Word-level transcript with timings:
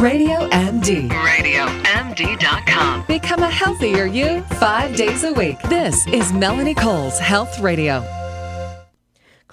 Radio 0.00 0.46
MD. 0.50 1.08
RadioMD.com. 1.08 3.04
Become 3.06 3.42
a 3.42 3.48
healthier 3.50 4.04
you 4.04 4.42
five 4.60 4.94
days 4.94 5.24
a 5.24 5.32
week. 5.32 5.58
This 5.62 6.06
is 6.08 6.34
Melanie 6.34 6.74
Cole's 6.74 7.18
Health 7.18 7.60
Radio. 7.60 8.04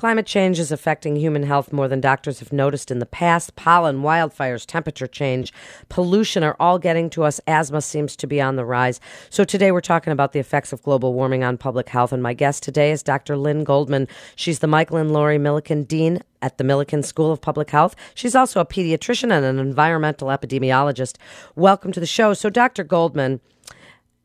Climate 0.03 0.25
change 0.25 0.59
is 0.59 0.69
affecting 0.69 1.15
human 1.15 1.43
health 1.43 1.71
more 1.71 1.87
than 1.87 2.01
doctors 2.01 2.39
have 2.41 2.51
noticed 2.51 2.91
in 2.91 2.99
the 2.99 3.05
past. 3.05 3.55
Pollen, 3.55 4.01
wildfires, 4.01 4.65
temperature 4.65 5.07
change, 5.07 5.53
pollution 5.87 6.43
are 6.43 6.57
all 6.59 6.77
getting 6.77 7.09
to 7.11 7.23
us. 7.23 7.39
Asthma 7.47 7.79
seems 7.79 8.17
to 8.17 8.27
be 8.27 8.41
on 8.41 8.57
the 8.57 8.65
rise. 8.65 8.99
So 9.29 9.45
today 9.45 9.71
we're 9.71 9.79
talking 9.79 10.11
about 10.11 10.33
the 10.33 10.41
effects 10.41 10.73
of 10.73 10.83
global 10.83 11.13
warming 11.13 11.45
on 11.45 11.57
public 11.57 11.87
health. 11.87 12.11
And 12.11 12.21
my 12.21 12.33
guest 12.33 12.63
today 12.63 12.91
is 12.91 13.01
Dr. 13.01 13.37
Lynn 13.37 13.63
Goldman. 13.63 14.09
She's 14.35 14.59
the 14.59 14.67
Michael 14.67 14.97
and 14.97 15.13
Lori 15.13 15.37
Milken 15.37 15.87
Dean 15.87 16.21
at 16.41 16.57
the 16.57 16.65
Milken 16.65 17.05
School 17.05 17.31
of 17.31 17.39
Public 17.39 17.69
Health. 17.69 17.95
She's 18.13 18.35
also 18.35 18.59
a 18.59 18.65
pediatrician 18.65 19.31
and 19.31 19.45
an 19.45 19.57
environmental 19.57 20.27
epidemiologist. 20.27 21.15
Welcome 21.55 21.93
to 21.93 22.01
the 22.01 22.05
show. 22.05 22.33
So, 22.33 22.49
Dr. 22.49 22.83
Goldman, 22.83 23.39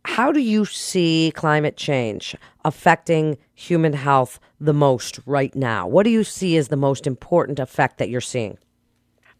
how 0.05 0.33
do 0.33 0.41
you 0.41 0.65
see 0.65 1.33
climate 1.35 1.77
change 1.77 2.35
affecting 2.65 3.37
human 3.55 3.93
health 3.93 4.41
the 4.61 4.73
most 4.73 5.21
right 5.27 5.55
now? 5.55 5.87
What 5.87 6.05
do 6.05 6.11
you 6.11 6.25
see 6.25 6.57
as 6.57 6.69
the 6.69 6.77
most 6.77 7.07
important 7.07 7.59
effect 7.59 7.99
that 7.99 8.09
you're 8.09 8.21
seeing? 8.21 8.59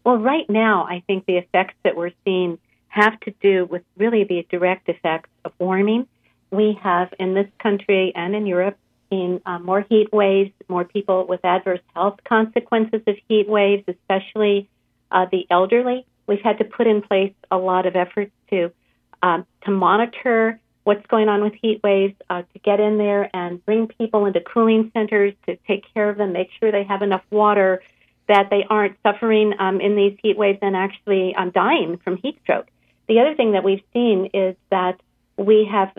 Well, 0.03 0.17
right 0.17 0.49
now, 0.49 0.85
I 0.85 1.03
think 1.05 1.25
the 1.25 1.37
effects 1.37 1.75
that 1.83 1.95
we're 1.95 2.11
seeing 2.23 2.57
have 2.87 3.19
to 3.21 3.33
do 3.41 3.65
with 3.65 3.83
really 3.97 4.23
the 4.23 4.45
direct 4.49 4.89
effects 4.89 5.29
of 5.45 5.51
warming. 5.59 6.07
We 6.51 6.79
have 6.81 7.13
in 7.19 7.33
this 7.33 7.47
country 7.61 8.11
and 8.15 8.35
in 8.35 8.45
Europe 8.45 8.77
seen 9.09 9.41
uh, 9.45 9.59
more 9.59 9.85
heat 9.89 10.11
waves, 10.11 10.51
more 10.67 10.83
people 10.83 11.25
with 11.27 11.43
adverse 11.43 11.81
health 11.93 12.19
consequences 12.23 13.01
of 13.05 13.15
heat 13.27 13.47
waves, 13.47 13.83
especially 13.87 14.69
uh, 15.11 15.25
the 15.31 15.45
elderly. 15.49 16.05
We've 16.27 16.41
had 16.41 16.59
to 16.59 16.63
put 16.63 16.87
in 16.87 17.01
place 17.01 17.33
a 17.51 17.57
lot 17.57 17.85
of 17.85 17.95
efforts 17.95 18.31
to 18.51 18.71
um, 19.21 19.45
to 19.63 19.71
monitor 19.71 20.59
what's 20.83 21.05
going 21.07 21.29
on 21.29 21.43
with 21.43 21.53
heat 21.61 21.81
waves, 21.83 22.15
uh, 22.29 22.41
to 22.41 22.59
get 22.59 22.79
in 22.79 22.97
there 22.97 23.29
and 23.35 23.63
bring 23.65 23.87
people 23.87 24.25
into 24.25 24.41
cooling 24.41 24.91
centers 24.93 25.33
to 25.45 25.55
take 25.67 25.83
care 25.93 26.09
of 26.09 26.17
them, 26.17 26.33
make 26.33 26.49
sure 26.59 26.71
they 26.71 26.83
have 26.83 27.01
enough 27.01 27.23
water, 27.29 27.81
that 28.27 28.49
they 28.49 28.65
aren't 28.69 28.95
suffering 29.03 29.53
um, 29.59 29.81
in 29.81 29.95
these 29.95 30.17
heat 30.21 30.37
waves 30.37 30.59
and 30.61 30.75
actually 30.75 31.35
um, 31.35 31.51
dying 31.51 31.97
from 31.97 32.17
heat 32.17 32.39
stroke. 32.43 32.67
The 33.07 33.19
other 33.19 33.35
thing 33.35 33.53
that 33.53 33.63
we've 33.63 33.83
seen 33.93 34.29
is 34.33 34.55
that 34.69 34.99
we 35.35 35.67
have 35.71 35.91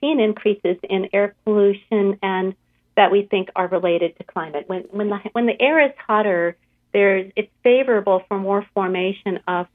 seen 0.00 0.20
increases 0.20 0.76
in 0.88 1.08
air 1.12 1.34
pollution 1.44 2.18
and 2.22 2.54
that 2.96 3.12
we 3.12 3.22
think 3.22 3.48
are 3.54 3.68
related 3.68 4.16
to 4.18 4.24
climate. 4.24 4.64
When 4.66 4.82
when 4.90 5.08
the 5.08 5.18
when 5.32 5.46
the 5.46 5.60
air 5.60 5.84
is 5.84 5.92
hotter, 6.04 6.56
there's 6.92 7.30
it's 7.36 7.50
favorable 7.62 8.24
for 8.26 8.38
more 8.38 8.66
formation 8.74 9.38
of 9.46 9.68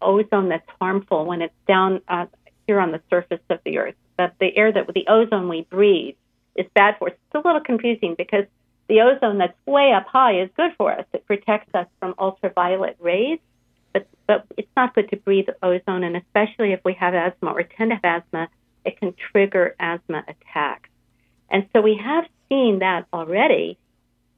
ozone 0.00 0.48
that's 0.48 0.68
harmful 0.80 1.26
when 1.26 1.42
it's 1.42 1.54
down 1.68 2.00
uh, 2.08 2.26
here 2.70 2.78
on 2.80 2.92
the 2.92 3.00
surface 3.10 3.42
of 3.50 3.58
the 3.64 3.78
earth. 3.78 3.96
That 4.16 4.36
the 4.38 4.56
air 4.56 4.70
that 4.70 4.86
the 4.94 5.06
ozone 5.08 5.48
we 5.48 5.62
breathe 5.62 6.14
is 6.54 6.66
bad 6.72 6.94
for 7.00 7.08
us. 7.08 7.14
It's 7.14 7.44
a 7.44 7.48
little 7.48 7.60
confusing 7.60 8.14
because 8.16 8.44
the 8.88 9.00
ozone 9.00 9.38
that's 9.38 9.58
way 9.66 9.92
up 9.92 10.06
high 10.06 10.40
is 10.40 10.50
good 10.56 10.70
for 10.78 10.92
us. 10.92 11.04
It 11.12 11.26
protects 11.26 11.74
us 11.74 11.88
from 11.98 12.14
ultraviolet 12.16 12.96
rays, 13.00 13.40
but 13.92 14.06
but 14.28 14.46
it's 14.56 14.70
not 14.76 14.94
good 14.94 15.10
to 15.10 15.16
breathe 15.16 15.48
ozone, 15.64 16.04
and 16.04 16.16
especially 16.16 16.72
if 16.72 16.80
we 16.84 16.92
have 16.94 17.12
asthma 17.12 17.50
or 17.50 17.64
tend 17.64 17.90
to 17.90 17.96
have 17.96 18.22
asthma, 18.22 18.48
it 18.84 19.00
can 19.00 19.14
trigger 19.32 19.74
asthma 19.80 20.22
attacks. 20.28 20.88
And 21.50 21.66
so 21.72 21.80
we 21.80 22.00
have 22.00 22.24
seen 22.48 22.78
that 22.78 23.06
already. 23.12 23.78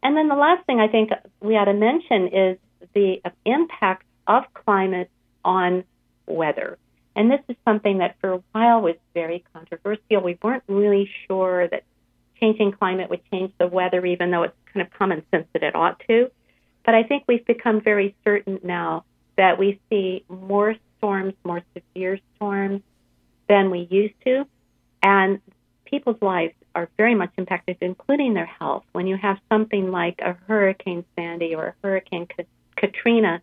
And 0.02 0.16
then 0.16 0.28
the 0.28 0.36
last 0.36 0.64
thing 0.64 0.80
I 0.80 0.88
think 0.88 1.10
we 1.40 1.54
ought 1.56 1.66
to 1.66 1.74
mention 1.74 2.28
is 2.28 2.58
the 2.94 3.20
impact 3.44 4.06
of 4.26 4.44
climate 4.54 5.10
on 5.44 5.84
weather. 6.26 6.78
And 7.14 7.30
this 7.30 7.40
is 7.48 7.56
something 7.64 7.98
that 7.98 8.16
for 8.20 8.32
a 8.32 8.42
while 8.52 8.80
was 8.80 8.96
very 9.14 9.44
controversial. 9.52 10.22
We 10.22 10.38
weren't 10.42 10.64
really 10.66 11.10
sure 11.26 11.68
that 11.68 11.84
changing 12.40 12.72
climate 12.72 13.10
would 13.10 13.20
change 13.30 13.52
the 13.58 13.66
weather, 13.66 14.04
even 14.04 14.30
though 14.30 14.44
it's 14.44 14.56
kind 14.72 14.86
of 14.86 14.92
common 14.98 15.22
sense 15.30 15.46
that 15.52 15.62
it 15.62 15.74
ought 15.74 16.02
to. 16.08 16.30
But 16.84 16.94
I 16.94 17.02
think 17.02 17.24
we've 17.28 17.46
become 17.46 17.80
very 17.80 18.14
certain 18.24 18.60
now 18.62 19.04
that 19.36 19.58
we 19.58 19.80
see 19.88 20.24
more 20.28 20.74
storms, 20.98 21.34
more 21.44 21.62
severe 21.74 22.18
storms 22.36 22.82
than 23.48 23.70
we 23.70 23.86
used 23.90 24.14
to. 24.24 24.46
And 25.02 25.40
people's 25.84 26.20
lives 26.22 26.54
are 26.74 26.88
very 26.96 27.14
much 27.14 27.30
impacted, 27.36 27.76
including 27.80 28.34
their 28.34 28.46
health. 28.46 28.84
When 28.92 29.06
you 29.06 29.16
have 29.16 29.38
something 29.50 29.90
like 29.90 30.20
a 30.20 30.36
Hurricane 30.48 31.04
Sandy 31.14 31.54
or 31.54 31.66
a 31.68 31.74
Hurricane 31.82 32.26
Katrina, 32.76 33.42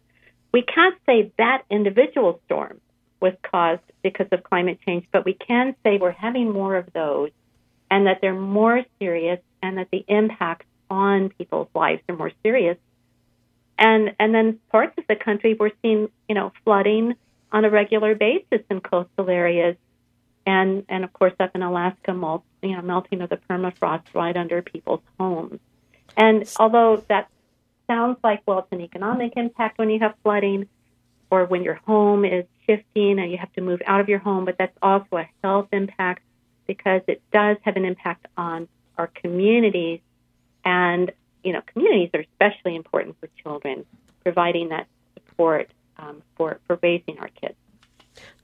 we 0.51 0.63
can't 0.63 0.95
say 1.05 1.31
that 1.37 1.63
individual 1.69 2.41
storm 2.45 2.81
was 3.19 3.33
caused 3.43 3.81
because 4.03 4.27
of 4.31 4.43
climate 4.43 4.79
change, 4.85 5.05
but 5.11 5.25
we 5.25 5.33
can 5.33 5.75
say 5.83 5.97
we're 5.97 6.11
having 6.11 6.51
more 6.51 6.75
of 6.75 6.91
those 6.93 7.31
and 7.91 8.07
that 8.07 8.19
they're 8.21 8.33
more 8.33 8.83
serious 8.99 9.39
and 9.61 9.77
that 9.77 9.89
the 9.91 10.05
impacts 10.07 10.65
on 10.89 11.29
people's 11.29 11.67
lives 11.73 12.01
are 12.09 12.15
more 12.15 12.31
serious. 12.43 12.77
And 13.77 14.15
and 14.19 14.33
then 14.33 14.59
parts 14.71 14.97
of 14.97 15.05
the 15.07 15.15
country 15.15 15.55
we're 15.57 15.71
seeing, 15.81 16.09
you 16.27 16.35
know, 16.35 16.51
flooding 16.63 17.15
on 17.51 17.65
a 17.65 17.69
regular 17.69 18.15
basis 18.15 18.61
in 18.69 18.81
coastal 18.81 19.29
areas. 19.29 19.75
And 20.45 20.85
and 20.89 21.03
of 21.03 21.13
course 21.13 21.33
up 21.39 21.55
in 21.55 21.61
Alaska, 21.61 22.13
melt, 22.13 22.43
you 22.61 22.75
know, 22.75 22.81
melting 22.81 23.21
of 23.21 23.29
the 23.29 23.37
permafrost 23.37 24.13
right 24.13 24.35
under 24.35 24.61
people's 24.61 25.01
homes. 25.19 25.59
And 26.17 26.49
although 26.59 27.03
that 27.07 27.29
sounds 27.87 28.17
like 28.23 28.41
well 28.45 28.59
it's 28.59 28.67
an 28.71 28.81
economic 28.81 29.33
impact 29.35 29.77
when 29.77 29.89
you 29.89 29.99
have 29.99 30.15
flooding, 30.23 30.67
or 31.31 31.45
when 31.45 31.63
your 31.63 31.75
home 31.75 32.25
is 32.25 32.45
shifting 32.65 33.19
and 33.19 33.31
you 33.31 33.37
have 33.37 33.51
to 33.53 33.61
move 33.61 33.81
out 33.85 33.99
of 33.99 34.09
your 34.09 34.19
home, 34.19 34.45
but 34.45 34.57
that's 34.57 34.77
also 34.81 35.17
a 35.17 35.29
health 35.43 35.67
impact 35.71 36.23
because 36.67 37.01
it 37.07 37.21
does 37.31 37.57
have 37.61 37.75
an 37.75 37.85
impact 37.85 38.27
on 38.37 38.67
our 38.97 39.07
communities. 39.07 39.99
And, 40.65 41.11
you 41.43 41.53
know, 41.53 41.61
communities 41.65 42.09
are 42.13 42.21
especially 42.21 42.75
important 42.75 43.17
for 43.19 43.29
children, 43.41 43.85
providing 44.23 44.69
that 44.69 44.87
support 45.15 45.69
um, 45.97 46.21
for, 46.35 46.59
for 46.67 46.79
raising 46.81 47.19
our 47.19 47.29
kids. 47.41 47.55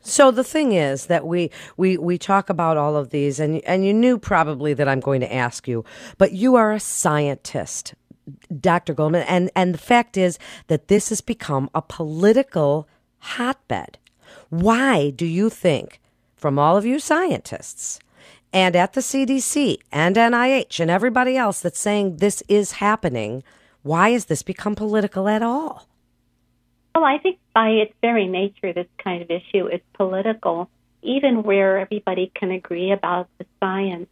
So 0.01 0.31
the 0.31 0.43
thing 0.43 0.71
is 0.71 1.07
that 1.07 1.25
we, 1.25 1.49
we, 1.77 1.97
we 1.97 2.17
talk 2.17 2.49
about 2.49 2.77
all 2.77 2.95
of 2.95 3.09
these, 3.09 3.39
and, 3.39 3.61
and 3.65 3.85
you 3.85 3.93
knew 3.93 4.17
probably 4.17 4.73
that 4.75 4.87
I'm 4.87 4.99
going 4.99 5.21
to 5.21 5.33
ask 5.33 5.67
you, 5.67 5.83
but 6.17 6.31
you 6.31 6.55
are 6.55 6.71
a 6.71 6.79
scientist. 6.79 7.95
Dr. 8.59 8.93
Goldman. 8.93 9.25
And, 9.27 9.51
and 9.55 9.73
the 9.73 9.79
fact 9.79 10.17
is 10.17 10.39
that 10.67 10.87
this 10.87 11.09
has 11.09 11.21
become 11.21 11.69
a 11.73 11.81
political 11.81 12.87
hotbed. 13.19 13.97
Why 14.49 15.09
do 15.09 15.25
you 15.25 15.49
think, 15.49 15.99
from 16.35 16.59
all 16.59 16.77
of 16.77 16.85
you 16.85 16.99
scientists 16.99 17.99
and 18.53 18.75
at 18.75 18.93
the 18.93 19.01
CDC 19.01 19.79
and 19.91 20.15
NIH 20.15 20.79
and 20.79 20.89
everybody 20.89 21.35
else 21.35 21.59
that's 21.59 21.79
saying 21.79 22.17
this 22.17 22.41
is 22.47 22.73
happening, 22.73 23.43
why 23.83 24.11
has 24.11 24.25
this 24.25 24.43
become 24.43 24.75
political 24.75 25.27
at 25.27 25.43
all? 25.43 25.87
Well, 26.95 27.03
I 27.03 27.17
think 27.17 27.39
by 27.53 27.69
its 27.69 27.93
very 28.01 28.27
nature, 28.27 28.71
this 28.71 28.87
kind 28.97 29.21
of 29.21 29.29
issue 29.29 29.67
is 29.67 29.81
political. 29.93 30.69
Even 31.01 31.43
where 31.43 31.79
everybody 31.79 32.31
can 32.33 32.51
agree 32.51 32.91
about 32.91 33.27
the 33.37 33.45
science, 33.59 34.07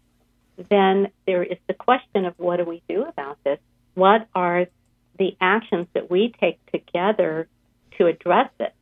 then 0.70 1.10
there 1.26 1.44
is 1.44 1.58
the 1.68 1.74
question 1.74 2.26
of 2.26 2.34
what 2.38 2.58
do 2.58 2.66
we 2.66 2.84
do 2.90 3.04
about 3.04 3.38
this? 3.46 3.60
What 3.94 4.28
are 4.34 4.68
the 5.18 5.36
actions 5.40 5.88
that 5.94 6.10
we 6.10 6.34
take 6.40 6.60
together 6.72 7.48
to 7.98 8.08
address 8.08 8.50
it? 8.60 8.74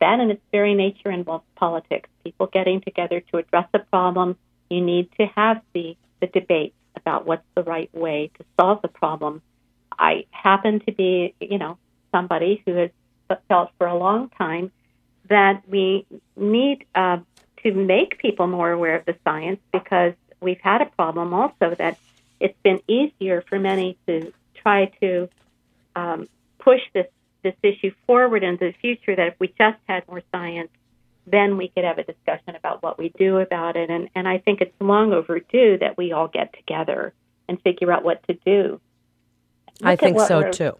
That, 0.00 0.20
in 0.20 0.30
its 0.30 0.42
very 0.52 0.74
nature, 0.74 1.10
involves 1.10 1.44
politics. 1.54 2.08
People 2.24 2.46
getting 2.46 2.80
together 2.80 3.20
to 3.32 3.38
address 3.38 3.68
a 3.72 3.78
problem. 3.78 4.36
You 4.68 4.80
need 4.80 5.10
to 5.18 5.26
have 5.26 5.62
the, 5.72 5.96
the 6.20 6.26
debate 6.26 6.74
about 6.96 7.26
what's 7.26 7.46
the 7.54 7.62
right 7.62 7.92
way 7.94 8.30
to 8.38 8.44
solve 8.60 8.82
the 8.82 8.88
problem. 8.88 9.40
I 9.98 10.26
happen 10.30 10.80
to 10.80 10.92
be, 10.92 11.34
you 11.40 11.58
know, 11.58 11.78
somebody 12.12 12.62
who 12.66 12.74
has 12.74 12.90
felt 13.48 13.70
for 13.78 13.86
a 13.86 13.96
long 13.96 14.28
time 14.30 14.72
that 15.28 15.62
we 15.68 16.06
need 16.36 16.84
uh, 16.94 17.18
to 17.62 17.72
make 17.72 18.18
people 18.18 18.46
more 18.46 18.70
aware 18.70 18.96
of 18.96 19.04
the 19.06 19.16
science 19.24 19.60
because 19.72 20.12
we've 20.40 20.60
had 20.60 20.82
a 20.82 20.86
problem 20.86 21.32
also 21.32 21.74
that 21.78 21.98
it's 22.40 22.58
been 22.62 22.80
easier 22.86 23.42
for 23.48 23.58
many 23.58 23.96
to 24.06 24.32
try 24.64 24.86
to 25.00 25.28
um, 25.94 26.28
push 26.58 26.80
this 26.92 27.06
this 27.44 27.54
issue 27.62 27.92
forward 28.06 28.42
into 28.42 28.64
the 28.64 28.74
future. 28.80 29.14
That 29.14 29.28
if 29.28 29.34
we 29.38 29.48
just 29.48 29.78
had 29.86 30.08
more 30.08 30.22
science, 30.32 30.70
then 31.26 31.56
we 31.56 31.68
could 31.68 31.84
have 31.84 31.98
a 31.98 32.04
discussion 32.04 32.56
about 32.56 32.82
what 32.82 32.98
we 32.98 33.10
do 33.10 33.38
about 33.38 33.76
it. 33.76 33.90
And 33.90 34.08
and 34.16 34.26
I 34.26 34.38
think 34.38 34.60
it's 34.60 34.74
long 34.80 35.12
overdue 35.12 35.78
that 35.78 35.96
we 35.96 36.12
all 36.12 36.28
get 36.28 36.52
together 36.54 37.12
and 37.48 37.60
figure 37.62 37.92
out 37.92 38.02
what 38.02 38.26
to 38.26 38.34
do. 38.44 38.80
Look 39.80 39.90
I 39.90 39.96
think 39.96 40.18
so 40.20 40.50
too. 40.50 40.78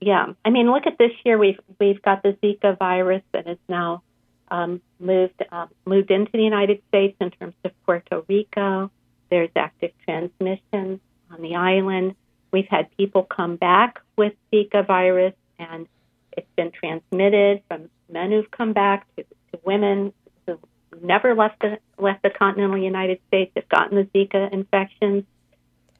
Yeah, 0.00 0.32
I 0.44 0.50
mean, 0.50 0.70
look 0.70 0.86
at 0.86 0.98
this 0.98 1.12
year. 1.24 1.38
We've 1.38 1.60
we've 1.78 2.02
got 2.02 2.22
the 2.22 2.36
Zika 2.42 2.78
virus 2.78 3.22
that 3.32 3.46
is 3.46 3.58
now 3.68 4.02
um, 4.48 4.80
moved 4.98 5.42
um, 5.50 5.68
moved 5.84 6.10
into 6.10 6.32
the 6.32 6.42
United 6.42 6.82
States 6.88 7.16
in 7.20 7.30
terms 7.30 7.54
of 7.64 7.72
Puerto 7.84 8.22
Rico. 8.28 8.90
There's 9.30 9.50
active 9.56 9.92
transmission 10.04 11.00
on 11.30 11.42
the 11.42 11.56
island. 11.56 12.14
We've 12.56 12.66
had 12.66 12.96
people 12.96 13.22
come 13.22 13.56
back 13.56 14.00
with 14.16 14.32
Zika 14.50 14.86
virus, 14.86 15.34
and 15.58 15.86
it's 16.32 16.48
been 16.56 16.70
transmitted 16.70 17.60
from 17.68 17.90
men 18.10 18.30
who've 18.30 18.50
come 18.50 18.72
back 18.72 19.06
to, 19.16 19.24
to 19.24 19.60
women 19.62 20.14
who've 20.46 20.58
never 21.02 21.34
left 21.34 21.60
the 21.60 21.76
left 21.98 22.22
the 22.22 22.30
continental 22.30 22.78
United 22.78 23.20
States 23.28 23.52
have 23.56 23.68
gotten 23.68 23.98
the 23.98 24.04
Zika 24.04 24.50
infections. 24.50 25.24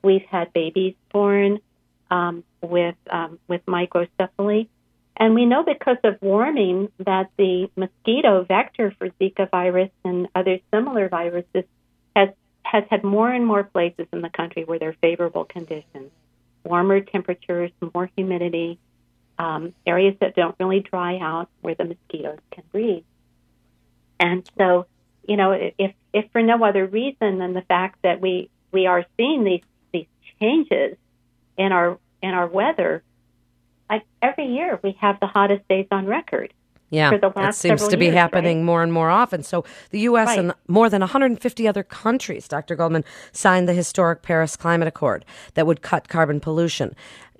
We've 0.03 0.25
had 0.31 0.55
babies 0.55 0.95
born 1.13 1.59
um, 2.11 2.43
with 2.63 2.97
um, 3.11 3.39
with 3.49 3.61
microcephaly, 3.67 4.69
and 5.15 5.35
we 5.35 5.45
know 5.45 5.63
because 5.63 5.99
of 6.05 6.17
warming 6.23 6.89
that 7.01 7.29
the 7.37 7.69
mosquito 7.77 8.45
vector 8.45 8.95
for 8.97 9.11
Zika 9.21 9.51
virus 9.51 9.91
and 10.07 10.29
other 10.35 10.61
similar 10.73 11.11
viruses 11.11 11.65
has 12.15 12.31
has 12.63 12.85
had 12.89 13.05
more 13.05 13.31
and 13.31 13.45
more 13.47 13.63
places 13.63 14.07
in 14.11 14.23
the 14.23 14.31
country 14.31 14.65
where 14.65 14.79
there 14.79 14.89
are 14.89 14.97
favorable 15.03 15.45
conditions, 15.45 16.13
warmer 16.67 17.01
temperatures, 17.01 17.71
more 17.95 18.11
humidity, 18.17 18.79
um, 19.39 19.75
areas 19.87 20.17
that 20.21 20.35
don't 20.35 20.55
really 20.59 20.81
dry 20.81 21.19
out 21.19 21.49
where 21.61 21.75
the 21.75 21.85
mosquitoes 21.85 22.39
can 22.51 22.65
breed. 22.73 23.05
And 24.19 24.49
so, 24.57 24.87
you 25.29 25.37
know, 25.37 25.53
if 25.53 25.95
if 26.13 26.31
for 26.33 26.43
no 26.43 26.65
other 26.65 26.87
reason 26.87 27.39
than 27.39 27.53
the 27.53 27.63
fact 27.63 28.01
that 28.03 28.21
we 28.21 28.51
we 28.73 28.87
are 28.87 29.05
seeing 29.17 29.45
these 29.45 29.63
these 29.93 30.07
changes 30.41 30.97
in 31.57 31.73
our 31.73 31.99
in 32.23 32.31
our 32.31 32.47
weather, 32.47 33.03
like 33.91 34.05
every 34.23 34.47
year 34.47 34.81
we 34.83 34.93
have 35.01 35.21
the 35.21 35.27
hottest 35.27 35.69
days 35.69 35.87
on 35.91 36.07
record. 36.07 36.53
Yeah, 36.91 37.11
for 37.11 37.19
the 37.19 37.33
last 37.35 37.57
it 37.57 37.69
seems 37.69 37.89
to 37.89 37.97
be 37.97 38.07
years, 38.07 38.15
happening 38.15 38.59
right? 38.59 38.65
more 38.65 38.83
and 38.83 38.93
more 38.93 39.11
often. 39.11 39.43
So 39.43 39.65
the 39.91 40.01
U.S. 40.01 40.29
Right. 40.29 40.39
and 40.39 40.55
more 40.69 40.89
than 40.89 41.01
150 41.01 41.67
other 41.67 41.83
countries, 41.83 42.47
Dr. 42.47 42.77
Goldman, 42.77 43.05
signed 43.33 43.69
the 43.69 43.73
historic 43.73 44.23
Paris 44.23 44.57
Climate 44.57 44.87
Accord 44.87 45.25
that 45.55 45.67
would 45.67 45.83
cut 45.83 46.09
carbon 46.09 46.39
pollution. 46.39 46.95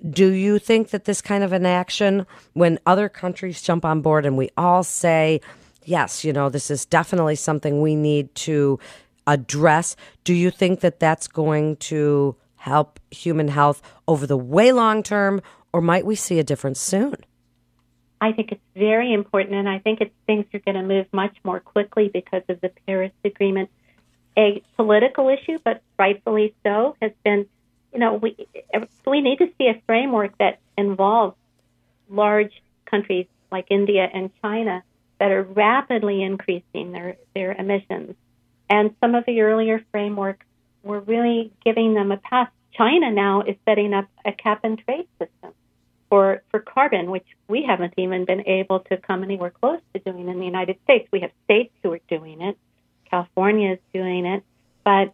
Do 0.09 0.31
you 0.31 0.59
think 0.59 0.89
that 0.89 1.05
this 1.05 1.21
kind 1.21 1.43
of 1.43 1.53
an 1.53 1.65
action, 1.65 2.27
when 2.53 2.77
other 2.85 3.07
countries 3.09 3.61
jump 3.61 3.85
on 3.85 4.01
board 4.01 4.25
and 4.25 4.37
we 4.37 4.49
all 4.57 4.83
say, 4.83 5.41
yes, 5.85 6.25
you 6.25 6.33
know, 6.33 6.49
this 6.49 6.69
is 6.69 6.85
definitely 6.85 7.35
something 7.35 7.81
we 7.81 7.95
need 7.95 8.33
to 8.35 8.79
address, 9.25 9.95
do 10.23 10.33
you 10.33 10.51
think 10.51 10.81
that 10.81 10.99
that's 10.99 11.27
going 11.27 11.77
to 11.77 12.35
help 12.57 12.99
human 13.11 13.47
health 13.47 13.81
over 14.07 14.27
the 14.27 14.37
way 14.37 14.71
long 14.71 15.01
term, 15.03 15.41
or 15.71 15.81
might 15.81 16.05
we 16.05 16.15
see 16.15 16.37
a 16.37 16.43
difference 16.43 16.79
soon? 16.79 17.15
I 18.19 18.31
think 18.31 18.51
it's 18.51 18.61
very 18.75 19.13
important, 19.13 19.55
and 19.55 19.69
I 19.69 19.79
think 19.79 20.01
it's 20.01 20.13
things 20.25 20.45
are 20.53 20.59
going 20.59 20.75
to 20.75 20.83
move 20.83 21.05
much 21.11 21.35
more 21.43 21.59
quickly 21.59 22.09
because 22.11 22.41
of 22.49 22.59
the 22.61 22.71
Paris 22.85 23.11
Agreement. 23.23 23.69
A 24.37 24.61
political 24.75 25.29
issue, 25.29 25.57
but 25.63 25.81
rightfully 25.97 26.53
so, 26.63 26.95
has 27.01 27.11
been, 27.23 27.47
you 27.93 27.99
know, 27.99 28.15
we 28.15 28.35
we 29.05 29.21
need 29.21 29.39
to 29.39 29.51
see 29.57 29.67
a 29.67 29.81
framework 29.85 30.37
that 30.39 30.59
involves 30.77 31.35
large 32.09 32.61
countries 32.85 33.27
like 33.51 33.67
India 33.69 34.07
and 34.11 34.31
China 34.41 34.83
that 35.19 35.31
are 35.31 35.43
rapidly 35.43 36.23
increasing 36.23 36.91
their 36.91 37.17
their 37.35 37.51
emissions, 37.53 38.15
and 38.69 38.95
some 38.99 39.15
of 39.15 39.25
the 39.25 39.41
earlier 39.41 39.83
frameworks 39.91 40.45
were 40.83 41.01
really 41.01 41.51
giving 41.63 41.93
them 41.93 42.11
a 42.11 42.17
pass. 42.17 42.49
China 42.73 43.11
now 43.11 43.41
is 43.41 43.55
setting 43.65 43.93
up 43.93 44.05
a 44.23 44.31
cap 44.31 44.59
and 44.63 44.79
trade 44.79 45.07
system 45.19 45.53
for, 46.09 46.41
for 46.49 46.59
carbon, 46.59 47.11
which 47.11 47.25
we 47.47 47.63
haven't 47.63 47.93
even 47.97 48.25
been 48.25 48.47
able 48.47 48.79
to 48.81 48.97
come 48.97 49.23
anywhere 49.23 49.49
close 49.49 49.81
to 49.93 49.99
doing 49.99 50.27
in 50.27 50.39
the 50.39 50.45
United 50.45 50.77
States. 50.83 51.07
We 51.11 51.21
have 51.21 51.31
states 51.45 51.73
who 51.83 51.91
are 51.93 51.99
doing 52.07 52.41
it. 52.41 52.57
California 53.09 53.73
is 53.73 53.79
doing 53.93 54.25
it. 54.25 54.43
But 54.83 55.13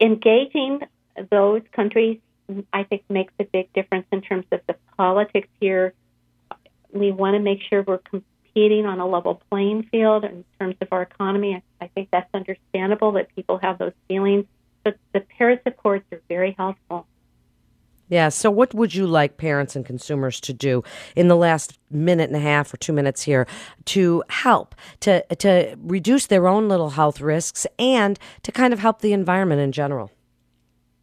engaging 0.00 0.80
those 1.30 1.62
countries, 1.72 2.18
I 2.72 2.84
think, 2.84 3.04
makes 3.08 3.32
a 3.38 3.44
big 3.44 3.72
difference 3.72 4.06
in 4.10 4.22
terms 4.22 4.46
of 4.52 4.60
the 4.66 4.76
politics 4.96 5.48
here. 5.60 5.94
We 6.92 7.10
want 7.10 7.34
to 7.34 7.40
make 7.40 7.60
sure 7.68 7.82
we're 7.82 7.98
competing 7.98 8.86
on 8.86 9.00
a 9.00 9.06
level 9.06 9.42
playing 9.50 9.84
field 9.84 10.24
in 10.24 10.44
terms 10.58 10.76
of 10.80 10.88
our 10.92 11.02
economy. 11.02 11.62
I, 11.80 11.84
I 11.84 11.88
think 11.88 12.08
that's 12.10 12.30
understandable 12.32 13.12
that 13.12 13.34
people 13.34 13.58
have 13.58 13.78
those 13.78 13.92
feelings. 14.08 14.46
But 14.84 14.96
the 15.12 15.20
Paris 15.20 15.60
Accords 15.66 16.04
are 16.12 16.20
very 16.28 16.54
helpful. 16.56 17.06
Yeah. 18.08 18.28
So, 18.28 18.50
what 18.50 18.72
would 18.74 18.94
you 18.94 19.06
like 19.06 19.36
parents 19.36 19.74
and 19.74 19.84
consumers 19.84 20.40
to 20.40 20.52
do 20.52 20.84
in 21.16 21.28
the 21.28 21.36
last 21.36 21.78
minute 21.90 22.30
and 22.30 22.36
a 22.36 22.40
half 22.40 22.72
or 22.72 22.76
two 22.76 22.92
minutes 22.92 23.22
here 23.22 23.46
to 23.86 24.22
help 24.28 24.74
to 25.00 25.22
to 25.36 25.76
reduce 25.80 26.26
their 26.26 26.46
own 26.46 26.68
little 26.68 26.90
health 26.90 27.20
risks 27.20 27.66
and 27.78 28.18
to 28.42 28.52
kind 28.52 28.72
of 28.72 28.78
help 28.78 29.00
the 29.00 29.12
environment 29.12 29.60
in 29.60 29.72
general? 29.72 30.10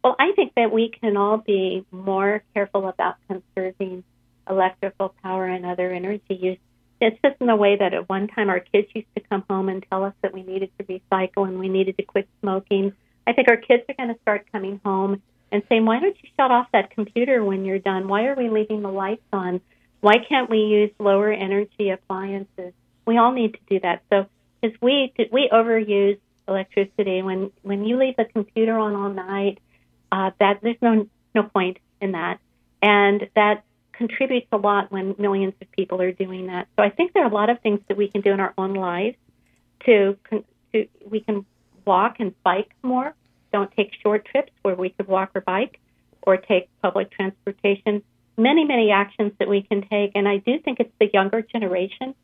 Well, 0.02 0.16
I 0.18 0.32
think 0.32 0.52
that 0.56 0.72
we 0.72 0.90
can 0.90 1.16
all 1.16 1.38
be 1.38 1.84
more 1.90 2.42
careful 2.54 2.88
about 2.88 3.16
conserving 3.28 4.04
electrical 4.48 5.14
power 5.22 5.46
and 5.46 5.64
other 5.64 5.90
energy 5.90 6.34
use. 6.34 6.58
It's 7.00 7.18
just 7.22 7.40
in 7.40 7.46
the 7.46 7.56
way 7.56 7.76
that 7.76 7.92
at 7.92 8.08
one 8.08 8.28
time 8.28 8.48
our 8.48 8.60
kids 8.60 8.88
used 8.94 9.08
to 9.16 9.22
come 9.22 9.44
home 9.48 9.68
and 9.68 9.84
tell 9.90 10.04
us 10.04 10.14
that 10.22 10.32
we 10.32 10.42
needed 10.42 10.70
to 10.78 10.84
recycle 10.84 11.46
and 11.48 11.58
we 11.58 11.68
needed 11.68 11.96
to 11.98 12.02
quit 12.02 12.28
smoking. 12.40 12.92
I 13.26 13.32
think 13.32 13.48
our 13.48 13.56
kids 13.56 13.82
are 13.88 13.94
going 13.94 14.14
to 14.14 14.20
start 14.20 14.46
coming 14.52 14.80
home 14.84 15.22
and 15.54 15.62
saying, 15.68 15.84
why 15.84 16.00
don't 16.00 16.16
you 16.20 16.28
shut 16.36 16.50
off 16.50 16.66
that 16.72 16.90
computer 16.90 17.44
when 17.44 17.64
you're 17.64 17.78
done? 17.78 18.08
Why 18.08 18.24
are 18.24 18.34
we 18.34 18.48
leaving 18.48 18.82
the 18.82 18.90
lights 18.90 19.22
on? 19.32 19.60
Why 20.00 20.14
can't 20.28 20.50
we 20.50 20.58
use 20.58 20.90
lower 20.98 21.32
energy 21.32 21.90
appliances? 21.90 22.72
We 23.06 23.18
all 23.18 23.30
need 23.30 23.52
to 23.54 23.60
do 23.70 23.78
that. 23.80 24.02
So, 24.10 24.26
because 24.60 24.76
we 24.82 25.14
we 25.30 25.48
overuse 25.52 26.18
electricity 26.48 27.22
when 27.22 27.52
when 27.62 27.84
you 27.84 27.96
leave 27.98 28.16
the 28.16 28.24
computer 28.24 28.76
on 28.76 28.96
all 28.96 29.10
night, 29.10 29.60
uh, 30.10 30.32
that 30.40 30.58
there's 30.60 30.82
no 30.82 31.06
no 31.36 31.44
point 31.44 31.78
in 32.00 32.12
that, 32.12 32.40
and 32.82 33.28
that 33.36 33.62
contributes 33.92 34.48
a 34.50 34.56
lot 34.56 34.90
when 34.90 35.14
millions 35.18 35.54
of 35.62 35.70
people 35.70 36.02
are 36.02 36.10
doing 36.10 36.48
that. 36.48 36.66
So 36.74 36.82
I 36.82 36.90
think 36.90 37.12
there 37.12 37.22
are 37.22 37.30
a 37.30 37.34
lot 37.34 37.48
of 37.48 37.60
things 37.60 37.78
that 37.86 37.96
we 37.96 38.08
can 38.08 38.22
do 38.22 38.32
in 38.32 38.40
our 38.40 38.54
own 38.58 38.74
lives 38.74 39.18
to 39.86 40.18
to 40.72 40.88
we 41.08 41.20
can 41.20 41.46
walk 41.84 42.16
and 42.18 42.34
bike 42.42 42.72
more 42.82 43.14
don't 43.54 43.70
take 43.76 43.92
short 44.02 44.24
trips 44.24 44.50
where 44.62 44.74
we 44.74 44.90
could 44.90 45.06
walk 45.06 45.30
or 45.36 45.40
bike 45.40 45.78
or 46.22 46.36
take 46.36 46.68
public 46.82 47.12
transportation. 47.12 48.02
Many, 48.36 48.64
many 48.64 48.90
actions 48.90 49.30
that 49.38 49.48
we 49.48 49.62
can 49.62 49.82
take. 49.82 50.10
And 50.16 50.26
I 50.26 50.38
do 50.38 50.58
think 50.58 50.80
it's 50.80 50.92
the 50.98 51.08
younger 51.14 51.40
generation 51.40 52.16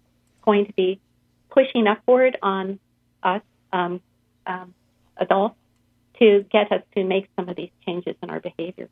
going 0.43 0.67
to 0.67 0.73
be 0.73 1.01
pushing 1.49 1.87
upward 1.87 2.37
on 2.43 2.81
us 3.23 3.43
um, 3.73 4.01
um, 4.45 4.75
adults 5.17 5.55
to 6.19 6.45
get 6.51 6.73
us 6.73 6.83
to 6.97 7.05
make 7.05 7.29
some 7.37 7.49
of 7.49 7.55
these 7.55 7.71
changes 7.87 8.17
in 8.25 8.29
our 8.29 8.41
behavior. 8.41 8.89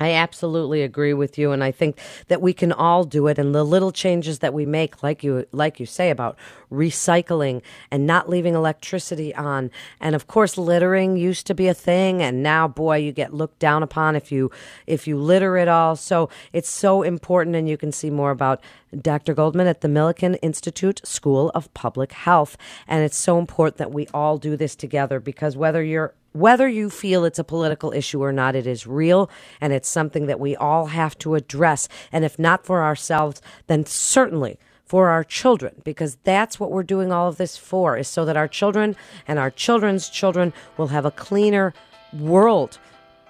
I 0.00 0.12
absolutely 0.12 0.82
agree 0.82 1.12
with 1.12 1.38
you, 1.38 1.50
and 1.50 1.64
I 1.64 1.72
think 1.72 1.98
that 2.28 2.40
we 2.40 2.52
can 2.52 2.70
all 2.70 3.02
do 3.02 3.26
it. 3.26 3.38
And 3.38 3.54
the 3.54 3.64
little 3.64 3.90
changes 3.90 4.38
that 4.38 4.54
we 4.54 4.64
make, 4.64 5.02
like 5.02 5.24
you 5.24 5.46
like 5.50 5.80
you 5.80 5.86
say 5.86 6.10
about 6.10 6.38
recycling 6.70 7.62
and 7.90 8.06
not 8.06 8.28
leaving 8.28 8.54
electricity 8.54 9.34
on, 9.34 9.70
and 10.00 10.14
of 10.14 10.28
course, 10.28 10.56
littering 10.56 11.16
used 11.16 11.46
to 11.48 11.54
be 11.54 11.66
a 11.66 11.74
thing, 11.74 12.22
and 12.22 12.42
now, 12.42 12.68
boy, 12.68 12.98
you 12.98 13.10
get 13.10 13.34
looked 13.34 13.58
down 13.58 13.82
upon 13.82 14.14
if 14.14 14.30
you 14.30 14.52
if 14.86 15.08
you 15.08 15.16
litter 15.18 15.58
at 15.58 15.66
all. 15.66 15.96
So 15.96 16.28
it's 16.52 16.70
so 16.70 17.02
important, 17.02 17.56
and 17.56 17.68
you 17.68 17.76
can 17.76 17.90
see 17.90 18.10
more 18.10 18.30
about 18.30 18.60
Dr. 18.96 19.34
Goldman 19.34 19.66
at 19.66 19.80
the 19.80 19.88
Milken 19.88 20.38
Institute 20.42 21.00
School 21.06 21.50
of 21.56 21.72
Public 21.74 22.12
Health, 22.12 22.56
and 22.86 23.02
it's 23.02 23.16
so 23.18 23.38
important 23.38 23.78
that 23.78 23.90
we 23.90 24.06
all 24.14 24.38
do 24.38 24.56
this 24.56 24.76
together 24.76 25.18
because 25.18 25.56
whether 25.56 25.82
you're 25.82 26.14
whether 26.32 26.68
you 26.68 26.90
feel 26.90 27.24
it's 27.24 27.38
a 27.38 27.44
political 27.44 27.92
issue 27.92 28.22
or 28.22 28.32
not, 28.32 28.54
it 28.54 28.66
is 28.66 28.86
real 28.86 29.30
and 29.60 29.72
it's 29.72 29.88
something 29.88 30.26
that 30.26 30.40
we 30.40 30.54
all 30.56 30.86
have 30.86 31.18
to 31.18 31.34
address. 31.34 31.88
And 32.12 32.24
if 32.24 32.38
not 32.38 32.64
for 32.64 32.82
ourselves, 32.82 33.40
then 33.66 33.86
certainly 33.86 34.58
for 34.84 35.08
our 35.08 35.22
children, 35.22 35.82
because 35.84 36.16
that's 36.24 36.58
what 36.58 36.70
we're 36.70 36.82
doing 36.82 37.12
all 37.12 37.28
of 37.28 37.36
this 37.36 37.56
for, 37.56 37.96
is 37.96 38.08
so 38.08 38.24
that 38.24 38.36
our 38.36 38.48
children 38.48 38.96
and 39.26 39.38
our 39.38 39.50
children's 39.50 40.08
children 40.08 40.52
will 40.78 40.86
have 40.86 41.04
a 41.04 41.10
cleaner 41.10 41.74
world, 42.18 42.78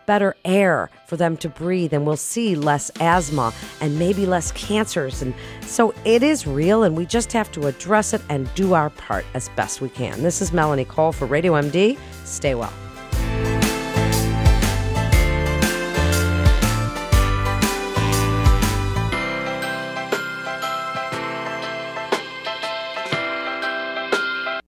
better 0.06 0.36
air 0.44 0.88
for 1.06 1.16
them 1.16 1.36
to 1.36 1.48
breathe, 1.48 1.92
and 1.92 2.06
we'll 2.06 2.16
see 2.16 2.54
less 2.54 2.90
asthma 3.00 3.52
and 3.80 3.98
maybe 3.98 4.24
less 4.24 4.52
cancers. 4.52 5.20
And 5.20 5.34
so 5.60 5.92
it 6.04 6.22
is 6.22 6.46
real, 6.46 6.84
and 6.84 6.96
we 6.96 7.04
just 7.04 7.32
have 7.32 7.50
to 7.52 7.66
address 7.66 8.12
it 8.12 8.22
and 8.28 8.48
do 8.54 8.74
our 8.74 8.90
part 8.90 9.24
as 9.34 9.48
best 9.50 9.80
we 9.80 9.88
can. 9.88 10.22
This 10.22 10.40
is 10.40 10.52
Melanie 10.52 10.84
Cole 10.84 11.12
for 11.12 11.26
Radio 11.26 11.54
MD. 11.54 11.98
Stay 12.24 12.54
well. 12.54 12.72